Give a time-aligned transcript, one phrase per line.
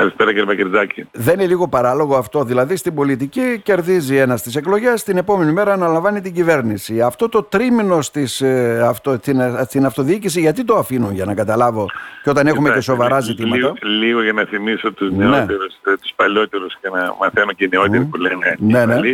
[0.00, 1.08] Καλησπέρα κύριε Μακερδάκη.
[1.12, 2.44] Δεν είναι λίγο παράλογο αυτό.
[2.44, 7.02] Δηλαδή στην πολιτική κερδίζει ένας τις εκλογές, την επόμενη μέρα αναλαμβάνει την κυβέρνηση.
[7.02, 11.86] Αυτό το τρίμηνο στις, ε, αυτο, την, στην αυτοδιοίκηση, γιατί το αφήνουν για να καταλάβω
[12.22, 15.24] και όταν έχουμε και σοβαρά ζητήματα; Λίγο, λίγο για να θυμίσω τους ναι.
[15.24, 18.10] νεότερους, ε, τους παλιότερου και να μαθαίνω και οι νεότεροι mm.
[18.10, 18.56] που λένε.
[18.58, 19.12] Ναι, ναι.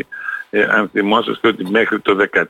[0.50, 2.42] Ε, αν θυμόσαστε ότι μέχρι το 2014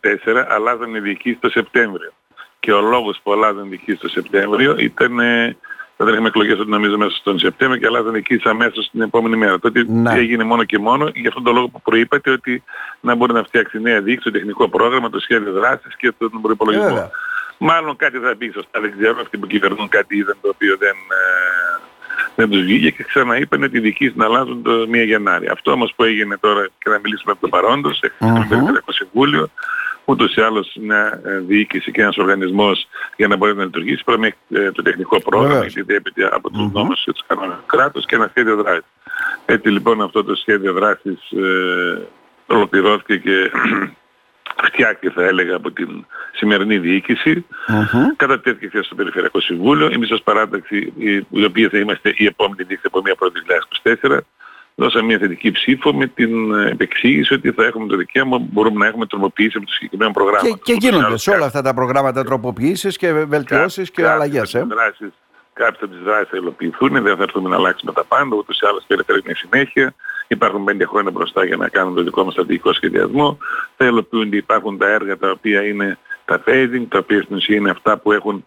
[0.48, 2.12] αλλάζαν οι διοικήσεις το Σεπτέμβριο.
[2.61, 5.57] Και ο λόγος που αλλάζαν οι διοικήσεις το Σεπτέμβριο ήταν ε,
[6.04, 9.58] δεν είχαμε εκλογές ότι νομίζω μέσα στον Σεπτέμβριο και αλλάζαν εκεί αμέσως την επόμενη μέρα.
[9.58, 10.12] Τότε ναι.
[10.12, 12.62] έγινε μόνο και μόνο για αυτόν τον λόγο που προείπατε ότι
[13.00, 17.11] να μπορεί να φτιάξει νέα δίκτυο, το τεχνικό πρόγραμμα, το σχέδιο δράσης και τον προϋπολογισμό.
[17.58, 20.94] Μάλλον κάτι θα πει σωστά, δεν ξέρω, αυτοί που κυβερνούν κάτι είδαν το οποίο δεν,
[20.94, 21.80] ε,
[22.35, 25.49] δεν τους βγήκε και ξαναείπαν ότι οι δικοί να αλλάζουν το 1 Γενάρη.
[25.49, 28.82] Αυτό όμως που έγινε τώρα και να μιλήσουμε από το παρόντος, mm-hmm.
[28.85, 29.50] το Συμβούλιο,
[30.06, 34.20] ούτως ή άλλως μια ε, διοίκηση και ένας οργανισμός για να μπορεί να λειτουργήσει πρέπει
[34.20, 36.72] να έχει ε, το τεχνικό πρόγραμμα γιατί διέπεται από τους mm-hmm.
[36.72, 38.84] νόμους και τους κανόνες του κράτους και ένα σχέδιο δράσης.
[39.46, 42.06] Έτσι λοιπόν αυτό το σχέδιο δράσης ε,
[42.46, 43.50] ολοκληρώθηκε και
[44.72, 47.46] φτιάχτηκε θα έλεγα από την σημερινή διοίκηση.
[47.68, 48.06] Mm-hmm.
[48.16, 49.86] Κατατέθηκε χθες στο Περιφερειακό Συμβούλιο.
[49.92, 50.92] Εμείς ως παράταξη,
[51.30, 54.18] η οποία θα είμαστε η επόμενη διοίκηση από 1 2024,
[54.77, 59.06] δώσαμε μια θετική ψήφο με την επεξήγηση ότι θα έχουμε το δικαίωμα, μπορούμε να έχουμε
[59.06, 60.41] τροποποιήσει με το συγκεκριμένο πρόγραμμα.
[60.41, 64.54] Και, και γίνονται σε όλα αυτά τα προγράμματα τροποποιήσεις και βελτιώσεις και αλλαγές.
[64.54, 64.66] Ε.
[65.52, 68.66] Κάποιες από τις δράσεις θα υλοποιηθούν, δεν θα έρθουμε να αλλάξουμε τα πάντα, ούτως ή
[68.66, 69.94] άλλως περιφέρει μια συνέχεια.
[70.28, 73.38] Υπάρχουν πέντε χρόνια μπροστά για να κάνουμε το δικό μας στρατηγικό σχεδιασμό.
[73.77, 77.70] Θα υλοποιούνται, υπάρχουν τα έργα τα οποία είναι τα phasing, τα οποία στην ουσία είναι
[77.70, 78.44] αυτά που έχουν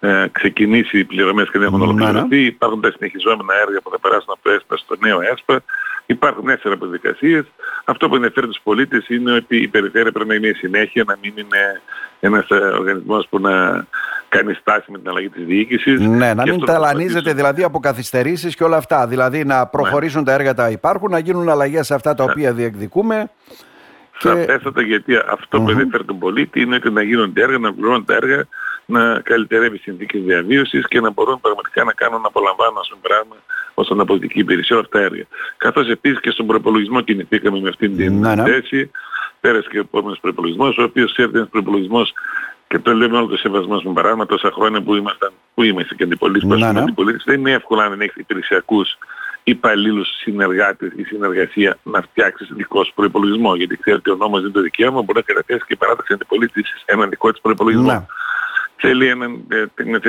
[0.00, 2.44] ε, ξεκινήσει οι πληρωμές και δεν έχουν ολοκληρωθεί.
[2.44, 5.62] Υπάρχουν τα συνεχιζόμενα έργα που θα περάσουν από το ΕΣΠΑ στο νέο ΕΣΠΑ.
[6.06, 7.44] Υπάρχουν τέσσερα διαδικασίες.
[7.84, 11.32] Αυτό που ενδιαφέρει τους πολίτες είναι ότι η περιφέρεια πρέπει να είναι συνέχεια, να μην
[11.36, 11.80] είναι
[12.20, 13.86] ένας ε, οργανισμός που να
[14.28, 16.00] κάνει στάση με την αλλαγή της διοίκησης.
[16.00, 19.06] Ναι, να μην ταλανίζεται δηλαδή από καθυστερήσεις και όλα αυτά.
[19.06, 20.26] Δηλαδή να προχωρήσουν ναι.
[20.26, 22.30] τα έργα τα υπάρχουν, να γίνουν αλλαγές σε αυτά τα ναι.
[22.30, 23.30] οποία διεκδικούμε.
[24.18, 24.88] Σαφέστατα και...
[24.88, 28.46] γιατί αυτό που ενδιαφέρει τον πολίτη είναι ότι να γίνονται έργα, να πληρώνουν τα έργα
[28.90, 33.36] να καλυτερεύει συνθήκες διαβίωσης και να μπορούν πραγματικά να κάνουν να απολαμβάνουν ας πούμε πράγμα
[33.74, 35.24] ως αναπολιτική υπηρεσία όλα αυτά τα έργα.
[35.56, 38.42] Καθώς επίσης και στον προπολογισμό κινηθήκαμε με αυτήν την ναι, ναι.
[38.42, 38.90] θέση.
[39.40, 42.12] Πέρασε και ο επόμενος προπολογισμός, ο οποίος έρθει ένας προπολογισμός
[42.68, 46.02] και το λέμε όλο το σεβασμό με παράδειγμα τόσα χρόνια που ήμασταν, που είμαστε και
[46.02, 46.84] αντιπολίτες, ναι, ναι.
[47.24, 48.98] δεν είναι εύκολο αν έχεις υπηρεσιακούς
[49.42, 53.54] υπαλλήλους συνεργάτες ή συνεργασία να φτιάξεις δικό σου προϋπολογισμό.
[53.54, 57.08] Γιατί ξέρετε ότι ο νόμος είναι το δικαίωμα, μπορεί να καταθέσει και παράταξη αντιπολίτησης έναν
[57.08, 58.06] δικό της προϋπολογισμό.
[58.82, 60.00] Ναι θέλει έναν, ε, μια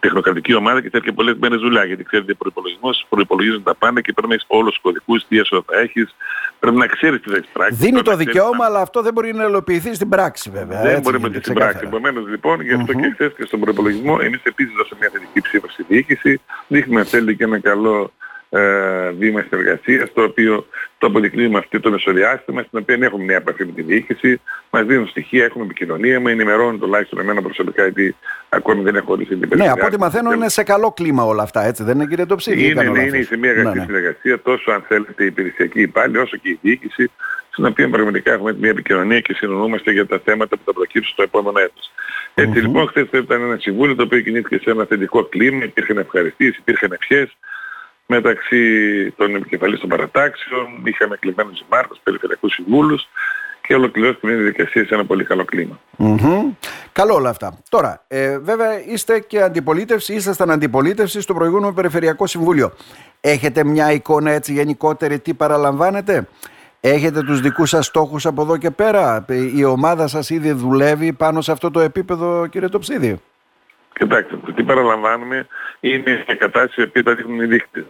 [0.00, 1.84] τεχνοκρατική ομάδα και θέλει και πολλές μέρες δουλειά.
[1.84, 5.62] Γιατί ξέρετε, προϋπολογισμός προϋπολογίζουν τα πάντα και πρέπει να έχεις όλους τους κωδικούς, τι έσοδα
[5.66, 6.14] θα έχεις.
[6.58, 7.74] Πρέπει να ξέρεις τι θα έχεις πράξει.
[7.74, 8.64] Δίνει το δικαίωμα, να...
[8.64, 10.82] αλλά αυτό δεν μπορεί να υλοποιηθεί στην πράξη βέβαια.
[10.82, 11.84] Δεν μπορεί να στην πράξη.
[11.86, 13.00] Επομένως λοιπόν, γι' αυτό mm-hmm.
[13.00, 16.40] και χθες και στον προϋπολογισμό, εμείς επίσης δώσαμε μια θετική ψήφα στη διοίκηση.
[16.68, 18.12] Δείχνουμε να θέλει και ένα καλό
[18.54, 20.66] ε, βήμα εργασίας, το οποίο
[20.98, 25.06] το αποδεικνύουμε αυτό το μεσοδιάστημα, στην οποία έχουμε μια επαφή με τη διοίκηση, μας δίνουν
[25.06, 28.16] στοιχεία, έχουμε επικοινωνία, με ενημερώνουν τουλάχιστον εμένα προσωπικά, γιατί
[28.48, 31.64] ακόμη δεν έχω ορίσει την Ναι, από ό,τι μαθαίνω είναι σε καλό κλίμα όλα αυτά,
[31.64, 32.66] έτσι δεν είναι κύριε Τοψίδη.
[32.66, 36.18] Είναι, ναι, είναι σε μια ναι, αγαστή ναι, συνεργασία, τόσο αν θέλετε η υπηρεσιακή υπάλληλη,
[36.18, 37.10] όσο και η διοίκηση,
[37.50, 41.22] στην οποία πραγματικά έχουμε μια επικοινωνία και συνονούμαστε για τα θέματα που θα προκύψουν στο
[41.22, 41.90] επόμενο έτος.
[42.34, 42.62] Έτσι mm-hmm.
[42.62, 46.92] λοιπόν χθες ήταν ένα συμβούλιο το οποίο κινήθηκε σε ένα θετικό κλίμα, υπήρχαν ευχαριστήσεις, υπήρχαν
[46.92, 47.36] ευχές,
[48.06, 53.08] μεταξύ των επικεφαλής των παρατάξεων, είχαμε κλειμένους δημάρχους, περιφερειακούς συμβούλους
[53.66, 55.80] και ολοκληρώθηκε μια διαδικασία σε ένα πολύ καλό κλίμα.
[56.92, 57.58] Καλό όλα αυτά.
[57.68, 62.72] Τώρα, ε, βέβαια είστε και αντιπολίτευση, ήσασταν αντιπολίτευση στο προηγούμενο Περιφερειακό Συμβούλιο.
[63.20, 66.28] Έχετε μια εικόνα έτσι γενικότερη τι παραλαμβάνετε;
[66.80, 71.40] Έχετε τους δικούς σας στόχους από εδώ και πέρα; Η ομάδα σας ήδη δουλεύει πάνω
[71.40, 73.20] σε αυτό το επίπεδο κύριε Τοψίδη;
[73.98, 75.46] Κοιτάξτε, το τι παραλαμβάνουμε
[75.80, 77.84] είναι μια κατάσταση που τα δείχνουν οι δείκτες.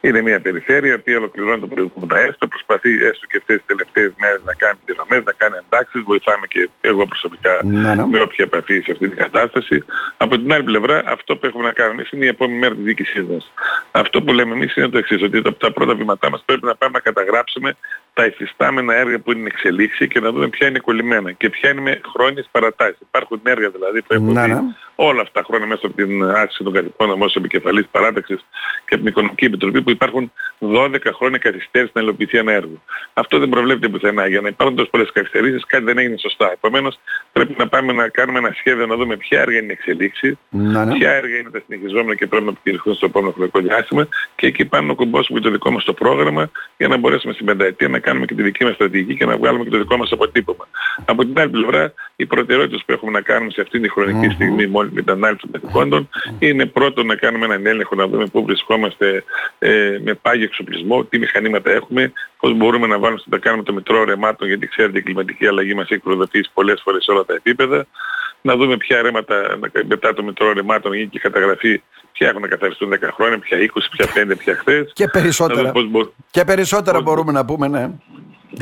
[0.00, 4.12] Είναι μια περιφέρεια που ολοκληρώνει το προηγούμενο τα έστω, προσπαθεί έστω και αυτές τις τελευταίες
[4.20, 8.06] μέρες να κάνει πληρωμές, να κάνει εντάξεις, βοηθάμε και εγώ προσωπικά ναι, ναι.
[8.06, 9.84] με όποια επαφή σε αυτή την κατάσταση.
[10.16, 12.84] Από την άλλη πλευρά αυτό που έχουμε να κάνουμε εμείς είναι η επόμενη μέρα της
[12.84, 13.52] διοίκησής μας.
[13.90, 16.74] Αυτό που λέμε εμείς είναι το εξής, ότι από τα πρώτα βήματά μας πρέπει να
[16.74, 17.76] πάμε να καταγράψουμε
[18.20, 21.80] τα υφιστάμενα έργα που είναι εξελίξει και να δούμε ποια είναι κολλημένα και ποια είναι
[21.80, 22.98] με χρόνιες παρατάσεις.
[23.00, 24.60] Υπάρχουν έργα δηλαδή που έχουν ναι,
[24.94, 28.40] όλα αυτά τα χρόνια μέσα από την άσκηση των κατοικών ως επικεφαλής παράταξης
[28.86, 32.82] και από την Οικονομική Επιτροπή που υπάρχουν 12 χρόνια καθυστέρηση να υλοποιηθεί ένα έργο.
[33.12, 34.26] Αυτό δεν προβλέπεται πουθενά.
[34.26, 36.52] Για να υπάρχουν τόσο πολλές καθυστερήσεις κάτι δεν έγινε σωστά.
[36.52, 36.98] Επομένως
[37.32, 40.94] πρέπει να πάμε να κάνουμε ένα σχέδιο να δούμε ποια έργα είναι εξελίξη, να, ναι.
[40.94, 44.64] ποια έργα είναι τα συνεχιζόμενα και πρέπει να επικυριχθούν στο επόμενο χρονικό διάστημα και εκεί
[44.64, 48.09] πάνω να κουμπώσουμε το δικό μας το πρόγραμμα για να μπορέσουμε στην πενταετία να κάνουμε
[48.18, 50.68] και τη δική μας στρατηγική και να βγάλουμε και το δικό μας αποτύπωμα.
[51.04, 54.34] Από την άλλη πλευρά οι προτεραιότητες που έχουμε να κάνουμε σε αυτή τη χρονική mm-hmm.
[54.34, 56.08] στιγμή μόλις με την ανάλυση των καθηκόντων
[56.38, 59.24] είναι πρώτον να κάνουμε έναν έλεγχο να δούμε πού βρισκόμαστε
[59.58, 64.04] ε, με πάγιο εξοπλισμό, τι μηχανήματα έχουμε, πώς μπορούμε να βάλουμε να κάνουμε το μητρό
[64.04, 67.86] ρεμάτων γιατί ξέρετε η κλιματική αλλαγή μας έχει προδοτήσει πολλές φορές σε όλα τα επίπεδα.
[68.42, 71.82] Να δούμε ποια ρέματα μετά το μητρό ρεμάτων γίνει και καταγραφή
[72.12, 74.92] ποια έχουν καθαριστούν 10 χρόνια, ποια 20, ποια 5, ποια χθες.
[74.92, 75.72] Και περισσότερα,
[76.30, 77.90] και περισσότερα μπορούμε να πούμε, ναι.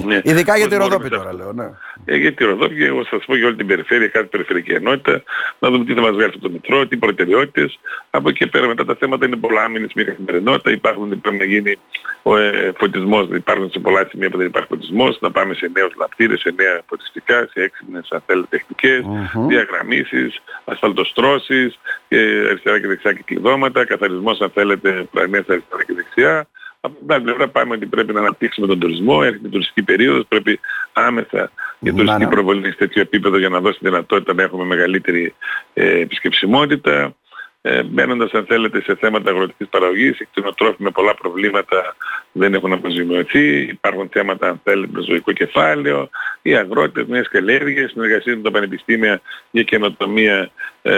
[0.04, 0.20] Ναι.
[0.24, 1.70] Ειδικά για τη Ροδόπη τώρα λέω, ναι.
[2.04, 5.22] Ε, για τη Ροδόπη, εγώ θα σας πω για όλη την περιφέρεια, κάθε περιφερειακή ενότητα,
[5.58, 7.78] να δούμε τι θα μας βγάλει αυτό το Μητρό, τι προτεραιότητες.
[8.10, 11.78] Από εκεί πέρα μετά τα θέματα είναι πολλά άμυνες, μια καθημερινότητα, υπάρχουν, πρέπει να γίνει
[12.22, 15.94] ο ε, φωτισμός, υπάρχουν σε πολλά σημεία που δεν υπάρχει φωτισμός, να πάμε σε νέους
[15.96, 19.46] λαπτήρες, σε νέα φωτιστικά, σε έξυπνες αν θέλετε τεχνικές, mm-hmm.
[19.48, 26.48] διαγραμμίσεις, ασφαλτοστρώσεις, ε, αριστερά και δεξιά κυκλειδώματα, καθαρισμός αν θέλετε πλανές αριστερά και δεξιά,
[26.80, 30.24] από την άλλη πλευρά πάμε ότι πρέπει να αναπτύξουμε τον τουρισμό, έρχεται η τουριστική περίοδος,
[30.28, 30.60] πρέπει
[30.92, 35.34] άμεσα η τουριστική προβολή σε τέτοιο επίπεδο για να δώσει δυνατότητα να έχουμε μεγαλύτερη
[35.74, 37.14] ε, επισκεψιμότητα.
[37.62, 41.96] Ε, μπαίνοντας αν θέλετε σε θέματα αγροτικής παραγωγής, οι κτηνοτρόφοι με πολλά προβλήματα
[42.32, 46.10] δεν έχουν αποζημιωθεί, υπάρχουν θέματα αν θέλετε με ζωικό κεφάλαιο,
[46.42, 49.20] οι αγρότες, νέες καλλιέργειες, συνεργασία με τα πανεπιστήμια
[49.50, 50.50] για καινοτομία
[50.82, 50.92] ε,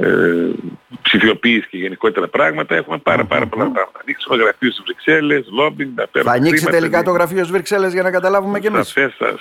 [0.00, 0.50] ε,
[1.02, 2.74] ψηφιοποίηση και γενικότερα πράγματα.
[2.74, 3.98] Έχουμε πάρα, πάρα πολλά πράγματα.
[4.02, 8.10] Ανοίξουμε γραφείο στις Βρυξέλλες, λόμπινγκ, να Θα ανοίξει τελικά το γραφείο στις Βρυξέλλες για να
[8.10, 8.94] καταλάβουμε και εμείς.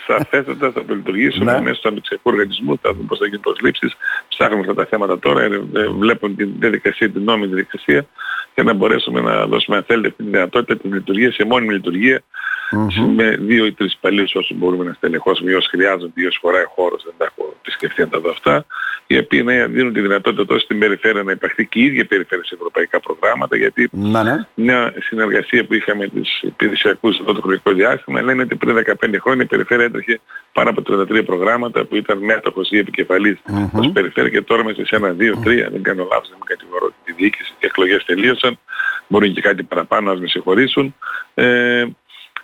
[0.07, 1.61] Σαφέστατα θα το λειτουργήσουμε ναι.
[1.61, 3.95] μέσω του αντιξιακού οργανισμού, θα δούμε πώς θα γίνουν προσλήψεις.
[4.27, 8.05] Ψάχνουμε αυτά τα θέματα τώρα, ε, ε, βλέπουμε την διαδικασία, την νόμιμη διαδικασία
[8.53, 12.23] για να μπορέσουμε να δώσουμε αν θέλετε την δυνατότητα την λειτουργία σε μόνιμη λειτουργία
[12.71, 13.13] mm-hmm.
[13.15, 16.63] με δύο ή τρεις υπαλλήλους όσο μπορούμε να στελεχώσουμε ή όσο χρειάζονται ή όσο χωράει
[16.63, 18.65] ο χώρος, δεν τα έχω επισκεφθεί να τα δω αυτά,
[19.07, 22.45] οι οποίοι ναι, δίνουν τη δυνατότητα τόσο στην περιφέρεια να υπαρχθεί και η ίδια περιφέρεια
[22.45, 24.47] σε ευρωπαϊκά προγράμματα, γιατί να, ναι.
[24.53, 29.15] μια συνεργασία που είχαμε με τους υπηρεσιακούς αυτό το χρονικό διάστημα λένε ότι πριν 15
[29.21, 30.19] χρόνια η περιφέρεια έτρεχε
[30.53, 33.79] πάνω από 33 προγράμματα που ήταν μέτοχος ή επικεφαλής mm-hmm.
[33.79, 36.91] ως περιφέρεια και τώρα μέσα σε ένα, δύο, τρία, δεν κάνω λάθος, δεν με κατηγορώ
[37.03, 38.59] τη διοίκηση, οι εκλογές τελείωσαν,
[39.07, 40.95] μπορεί και κάτι παραπάνω, ας με συγχωρήσουν.
[41.33, 41.85] Ε,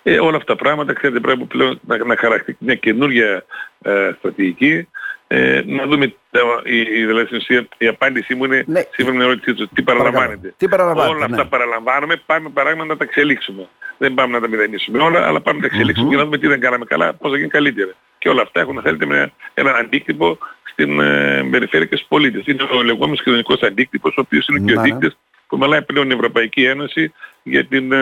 [0.03, 3.45] ε, όλα αυτά τα πράγματα ξέρετε πρέπει πλέον να, να χαρακτηριστεί μια καινούργια
[3.81, 4.87] ε, στρατηγική
[5.33, 6.05] ε, να δούμε
[6.63, 7.27] η, η, δηλαδή,
[7.77, 8.81] η απάντησή μου είναι ναι.
[8.91, 10.53] σύμφωνα με την ερώτησή τους τι παραλαμβάνεται.
[10.57, 11.49] Τι παραλαμβάνεται όλα αυτά ναι.
[11.49, 13.67] παραλαμβάνουμε, πάμε παράδειγμα να τα εξελίξουμε.
[13.97, 16.09] Δεν πάμε να τα μηδενίσουμε όλα, αλλά πάμε να τα εξελίξουμε mm-hmm.
[16.09, 17.91] για να δούμε τι δεν κάναμε καλά, πώς θα γίνει καλύτερα.
[18.17, 22.43] Και όλα αυτά έχουν, θέλετε, με έναν αντίκτυπο στην ε, περιφέρεια και στους πολίτες.
[22.45, 25.17] Είναι ο λεγόμενος κοινωνικός αντίκτυπος, ο οποίος είναι και ο δείκτης
[25.51, 27.13] που μιλάει πλέον η Ευρωπαϊκή Ένωση
[27.43, 27.97] για την ε,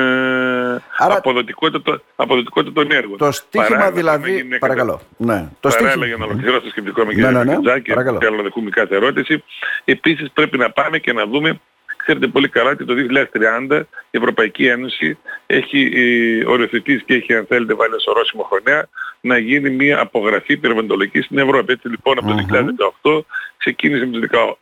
[0.98, 3.18] Άρα, αποδοτικότητα, αποδοτικότητα των έργων.
[3.18, 5.01] Το στίχημα δηλαδή, παρακαλώ.
[5.18, 5.50] Ναι.
[5.60, 6.06] Το στίχημα...
[6.06, 7.80] για να ολοκληρώσω το σκεπτικό με κύριε ναι, ναι, ναι.
[7.80, 9.44] και θέλω να δεχούμε κάθε ερώτηση.
[9.86, 11.60] Επίσης πρέπει να πάμε και να δούμε
[12.10, 12.94] Ξέρετε πολύ καλά ότι το
[13.70, 18.90] 2030 η Ευρωπαϊκή Ένωση έχει ε, οριοθετήσει και έχει αν θέλετε βάλει ως ορόσημο χρονιά
[19.22, 21.72] να γίνει μια απογραφή περιβαλλοντολογική στην Ευρώπη.
[21.74, 22.46] Έτσι λοιπόν από το
[23.12, 23.22] 2018
[23.58, 24.06] ξεκίνησε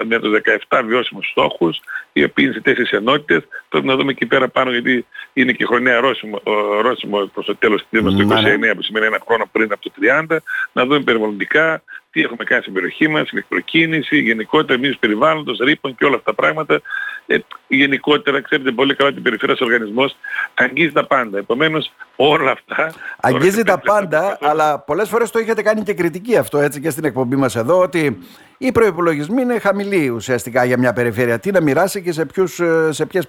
[0.06, 0.32] με τους
[0.70, 1.80] 17 βιώσιμους στόχους,
[2.14, 3.48] οι οποίοι είναι σε τέσσερις ενότητες.
[3.70, 7.86] Πρέπει να δούμε εκεί πέρα πάνω γιατί είναι και χρονιά ορόσημο, ορόσημο προς το τέλος
[7.90, 8.76] της μας το 29 ναι, ναι.
[8.76, 9.92] που σημαίνει ένα χρόνο πριν από το
[10.30, 10.38] 30.
[10.72, 11.84] Να δούμε περιβαλλοντικά
[12.18, 16.42] τι έχουμε κάνει στην περιοχή μας, ηλεκτροκίνηση, γενικότερα εμείς περιβάλλοντος, ρήπων και όλα αυτά τα
[16.42, 16.81] πράγματα.
[17.28, 17.38] Ε,
[17.68, 20.18] γενικότερα, ξέρετε πολύ καλά ότι η περιφέρειας οργανισμός
[20.54, 21.38] αγγίζει τα πάντα.
[21.38, 22.94] Επομένως όλα αυτά...
[23.22, 27.04] Αγγίζει τα πάντα, αλλά πολλές φορές το είχατε κάνει και κριτική αυτό έτσι και στην
[27.04, 28.18] εκπομπή μας εδώ, ότι
[28.58, 31.40] οι προϋπολογισμοί είναι χαμηλοί ουσιαστικά για μια περιφέρεια.
[31.40, 33.28] Τι να μοιράσει και σε, ποιους, ε, σε ποιες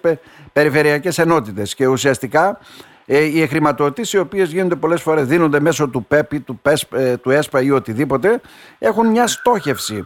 [0.52, 1.74] περιφερειακές ενότητες.
[1.74, 2.58] Και ουσιαστικά
[3.10, 7.16] ε, οι χρηματοδοτήσεις οι οποίες γίνονται πολλές φορές δίνονται μέσω του ΠΕΠ του, ΠΕΣ, ε,
[7.16, 8.40] του ΕΣΠΑ ή οτιδήποτε
[8.78, 10.04] έχουν μια στόχευση.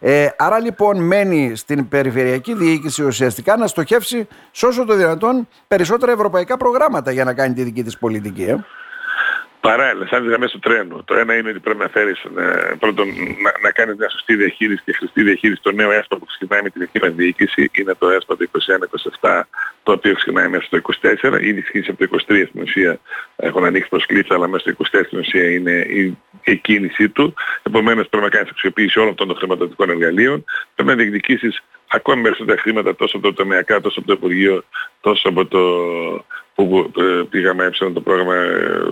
[0.00, 6.12] Ε, άρα λοιπόν μένει στην περιφερειακή διοίκηση ουσιαστικά να στοχεύσει σε όσο το δυνατόν περισσότερα
[6.12, 8.42] ευρωπαϊκά προγράμματα για να κάνει τη δική της πολιτική.
[8.42, 8.56] Ε
[9.62, 11.04] παράλληλα, σαν γραμμές του τρένου.
[11.04, 13.08] Το ένα είναι ότι πρέπει να φέρεις ε, πρώτον
[13.44, 15.62] να, να κάνεις μια σωστή διαχείριση και χρηστή διαχείριση.
[15.62, 18.46] Το νέο ΕΣΠΑ που ξεκινάει με την δική μας διοίκηση είναι το ΕΣΠΑ το
[19.20, 19.42] 21-27,
[19.82, 20.78] το οποίο ξεκινάει μέσα στο
[21.22, 21.40] 24.
[21.40, 22.98] Ήδη ξεκίνησε από το 23 στην ουσία.
[23.36, 27.34] Έχουν ανοίξει προσκλήσεις, αλλά μέσα στο 24 στην ουσία είναι η, η κίνησή του.
[27.62, 30.44] Επομένως πρέπει να κάνεις αξιοποίηση όλων των χρηματοδοτικών εργαλείων.
[30.74, 34.64] Πρέπει να διεκδικήσεις ακόμη περισσότερα χρήματα τόσο από το τομεακά, τόσο από το Υπουργείο,
[35.00, 35.60] τόσο από το
[36.54, 38.82] που ε, πήγαμε έψανα το πρόγραμμα ε,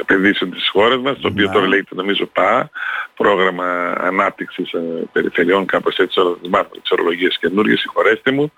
[0.00, 2.70] επενδύσεων της χώρας μας, το οποίο τώρα λέγεται νομίζω ΠΑ,
[3.16, 4.78] πρόγραμμα ανάπτυξης ε,
[5.12, 6.20] περιφερειών, κάπως έτσι,
[6.50, 8.52] μάθω τις ορολογίες καινούργιες, συγχωρέστε μου.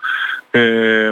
[0.51, 1.11] Ε,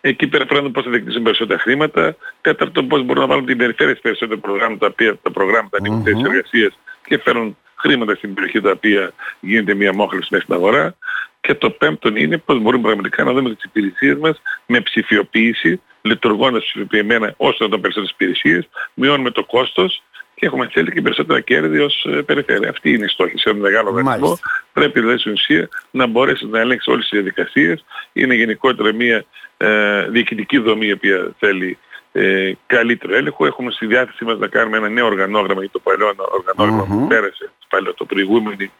[0.00, 2.16] Εκεί πέρα πρέπει να πώς θα διεκδικήσουν περισσότερα χρήματα.
[2.40, 6.02] Τέταρτον, πώς μπορούν να βάλουν την περιφέρεια σε περισσότερα προγράμματα, τα, οποία, τα προγράμματα ανοίγουν
[6.02, 10.96] θέσεις εργασίας και φέρουν χρήματα στην περιοχή τα οποία γίνεται μια μόχλευση μέσα στην αγορά.
[11.40, 16.62] Και το πέμπτον είναι πώς μπορούμε πραγματικά να δούμε τις υπηρεσίες μας με ψηφιοποίηση, λειτουργώντας
[16.62, 20.02] ψηφιοποιημένα όσο να το περισσότερες υπηρεσίες, μειώνουμε το κόστος
[20.34, 22.68] και έχουμε θέλει και περισσότερα κέρδη ως ε, περιφέρεια.
[22.70, 24.38] Αυτή είναι η στόχη σε ένα μεγάλο οργανισμό.
[24.72, 27.84] Πρέπει δηλαδή στην ουσία να μπορέσει να ελέγξει όλες τις διαδικασίες.
[28.12, 29.24] Είναι γενικότερα μια
[29.56, 31.78] ε, διοικητική δομή η οποία θέλει
[32.12, 33.46] ε, καλύτερο έλεγχο.
[33.46, 37.00] Έχουμε στη διάθεσή μας να κάνουμε ένα νέο οργανόγραμμα για το παλαιό οργανόγραμμα mm-hmm.
[37.00, 38.70] που πέρασε το, το προηγούμενη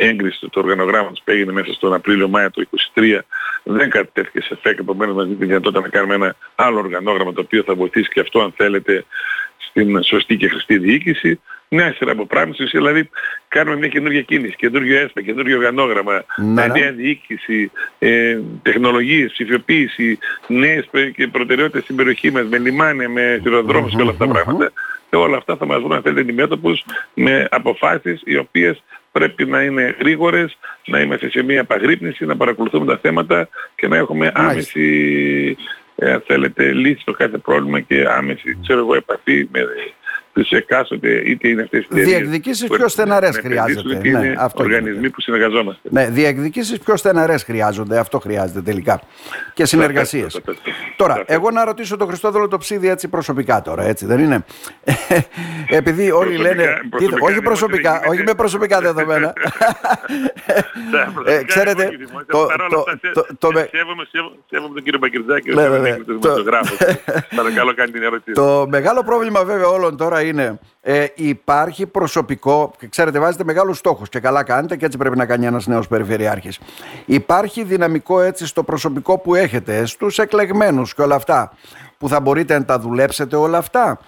[0.00, 3.18] έγκριση του οργανογράμματος που έγινε μέσα στον Απρίλιο-Μάιο του 2023
[3.62, 7.40] δεν κατέθηκε σε ΦΕΚ, επομένως μας δίνει τη δυνατότητα να κάνουμε ένα άλλο οργανόγραμμα το
[7.40, 9.04] οποίο θα βοηθήσει και αυτό αν θέλετε
[9.58, 11.40] στην σωστή και χρηστή διοίκηση.
[11.68, 13.10] Νέα σειρά από πράγματα, δηλαδή
[13.48, 16.66] κάνουμε μια καινούργια κίνηση, καινούργιο έσπα, καινούργιο οργανόγραμμα, ναι, ναι.
[16.66, 23.94] νέα διοίκηση, ε, τεχνολογίες, ψηφιοποίηση, νέες και προτεραιότητες στην περιοχή μας, με λιμάνια, με σειροδρόμους
[23.94, 24.72] και όλα αυτά τα πράγματα.
[25.10, 29.62] Και όλα αυτά θα μας βρουν αν θέλετε αντιμέτωπους με αποφάσεις οι οποίες πρέπει να
[29.62, 35.56] είναι γρήγορες, να είμαστε σε μια επαγρύπνηση, να παρακολουθούμε τα θέματα και να έχουμε άμεση
[35.96, 39.66] ε, θέλετε λύση στο κάθε πρόβλημα και άμεση ξέρω εγώ επαφή με
[40.32, 43.80] τους εκάστοτε είτε είναι αυτές οι Διεκδικήσεις πιο στεναρές χρειάζεται.
[43.80, 45.88] Είτε ναι, είναι αυτό οργανισμοί που συνεργαζόμαστε.
[45.90, 47.98] Ναι, διεκδικήσεις πιο στεναρές χρειάζονται.
[47.98, 49.00] Αυτό χρειάζεται τελικά.
[49.54, 50.40] Και συνεργασίες.
[50.96, 54.44] Τώρα, εγώ να ρωτήσω τον Χριστόδουλο το ψίδι έτσι προσωπικά τώρα, έτσι δεν είναι;
[55.80, 56.80] Επειδή όλοι λένε...
[57.20, 59.32] όχι προσωπικά, όχι με προσωπικά δεδομένα.
[61.24, 61.90] ε, ξέρετε,
[62.26, 63.48] το, το, το, το,
[64.50, 65.96] Σέβομαι τον κύριο Μπακυρτζάκη, ναι, ναι, ναι.
[66.20, 66.44] το
[67.36, 68.32] Παρακαλώ κάνει την ερώτηση.
[68.32, 74.20] Το μεγάλο πρόβλημα βέβαια όλων τώρα είναι ε, υπάρχει προσωπικό, ξέρετε βάζετε μεγάλους στόχους και
[74.20, 76.58] καλά κάνετε και έτσι πρέπει να κάνει ένας νέος περιφερειάρχης.
[77.06, 81.52] Υπάρχει δυναμικό έτσι στο προσωπικό που έχετε, στους εκλεγμένους και όλα αυτά,
[81.98, 83.98] που θα μπορείτε να τα δουλέψετε όλα αυτά.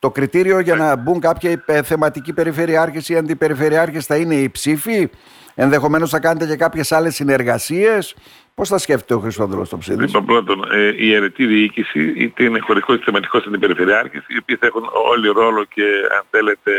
[0.00, 5.10] Το κριτήριο για να μπουν κάποια θεματικοί περιφερειάρχες ή αντιπεριφερειάρχες θα είναι οι ψήφοι.
[5.54, 8.14] Ενδεχομένως θα κάνετε και κάποιες άλλες συνεργασίες.
[8.54, 12.58] Πώς θα σκέφτεται ο Χριστόδουλο το ψήφισμα; Λοιπόν, πρώτον, ε, η αιρετή διοίκηση, είτε είναι
[12.58, 15.84] χωρικό είτε θεματικός είτε περιφερειάρχη, οι οποίοι θα έχουν όλοι ρόλο και
[16.18, 16.72] αν θέλετε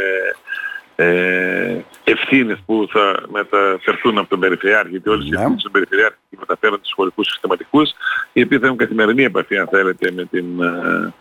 [0.95, 5.35] ε, ευθύνες που θα μεταφερθούν από τον Περιφερειάρχη, γιατί όλες οι ναι.
[5.35, 7.91] ευθύνες τους Περιφερειάρχη μεταφέρουν στους χωρικούς συστηματικούς,
[8.33, 11.13] οι οποίοι θα έχουν καθημερινή επαφή, αν θέλετε, με την ε,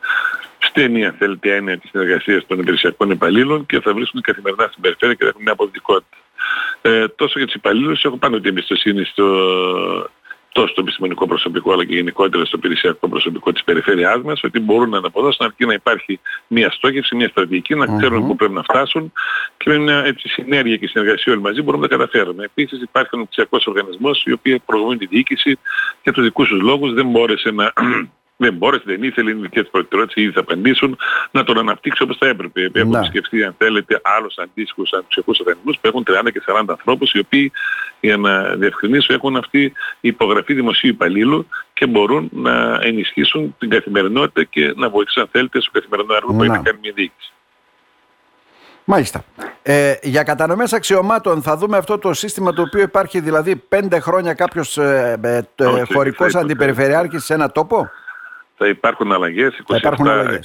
[0.70, 5.14] στενή, αν θέλετε, έννοια της συνεργασίας των υπηρεσιακών υπαλλήλων και θα βρίσκουν καθημερινά στην περιφέρεια
[5.14, 6.16] και θα έχουν μια αποδοτικότητα.
[6.82, 9.26] Ε, τόσο για τους υπαλλήλους έχω πάντοτε εμπιστοσύνη στο,
[10.52, 14.88] τόσο στο επιστημονικό προσωπικό αλλά και γενικότερα στο υπηρεσιακό προσωπικό της περιφέρειάς μας ότι μπορούν
[14.88, 19.12] να αναποδώσουν αρκεί να υπάρχει μια στόχευση, μια στρατηγική, να ξέρουν πού πρέπει να φτάσουν
[19.56, 22.44] και με μια έτσι, συνέργεια και συνεργασία όλοι μαζί μπορούμε να τα καταφέρουμε.
[22.44, 25.58] Επίσης υπάρχει ένα ψηφιακός οργανισμός οι οποίοι προβούν τη διοίκηση
[26.02, 27.72] για τους δικούς τους λόγους δεν μπόρεσε να
[28.40, 30.98] δεν μπόρεσε, δεν ήθελε, είναι δικές προτεραιότητες, ήδη θα απαντήσουν,
[31.30, 32.70] να τον αναπτύξει όπως θα έπρεπε.
[32.72, 33.04] Έχουν ναι.
[33.04, 37.52] σκεφτεί, αν θέλετε, άλλους αντίστοιχους αναψυχούς οργανισμούς που έχουν 30 και 40 ανθρώπους, οι οποίοι,
[38.00, 39.62] για να διευκρινίσω, έχουν αυτή
[40.00, 45.60] η υπογραφή δημοσίου υπαλλήλου και μπορούν να ενισχύσουν την καθημερινότητα και να βοηθήσουν, αν θέλετε,
[45.60, 47.32] στο καθημερινό έργο που έχει να κάνει μια διοίκηση.
[48.84, 49.24] Μάλιστα.
[49.62, 54.34] Ε, για κατανομές αξιωμάτων θα δούμε αυτό το σύστημα το οποίο υπάρχει δηλαδή πέντε χρόνια
[54.34, 57.90] κάποιος ε, ε, ε χωρικός αντιπεριφερειάρχης σε ένα τόπο;
[58.62, 59.60] Θα υπάρχουν αλλαγές.
[59.66, 60.40] 27, υπάρχουν αλλαγές.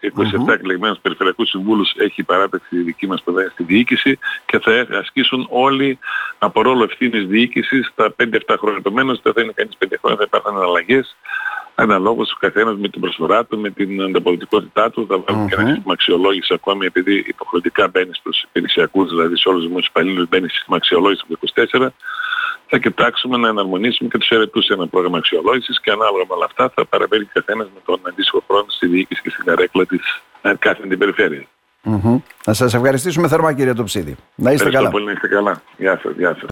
[0.00, 0.52] 27 mm-hmm.
[0.52, 5.98] εκλεγμένους περιφερειακούς συμβούλους έχει η παράταξη δική μας παιδεία στη διοίκηση και θα ασκήσουν όλοι
[6.38, 8.78] από ρόλο ευθύνης διοίκησης τα 5-7 χρόνια.
[8.78, 11.16] Επομένως δεν θα είναι κανείς 5 χρόνια, θα υπάρχουν αλλαγές
[11.74, 15.48] αναλόγως ο καθένας με την προσφορά του, με την ανταποδοτικότητά του, θα βάλουμε mm-hmm.
[15.48, 20.28] και ένα σύστημα αξιολόγησης ακόμη επειδή υποχρεωτικά μπαίνει στους υπηρεσιακούς, δηλαδή σε όλους τους υπαλλήλους
[20.28, 21.38] μπαίνει σύστημα αξιολόγησης από
[21.80, 21.86] 24
[22.70, 26.44] θα κοιτάξουμε να εναρμονίσουμε και τους αιρετούς σε ένα πρόγραμμα αξιολόγησης και ανάλογα με όλα
[26.44, 30.52] αυτά θα παραβαίνει καθένας με τον αντίστοιχο χρόνο στη διοίκηση και στην καρέκλα της ε,
[30.58, 31.44] κάθε αντιπεριφέρειας.
[31.84, 32.20] Mm-hmm.
[32.46, 34.16] Να σας ευχαριστήσουμε θερμά κύριε Τοψίδη.
[34.34, 34.90] Να είστε καλά.
[34.90, 35.62] πολύ, να είστε καλά.
[35.76, 36.48] Γεια σας, γεια σας.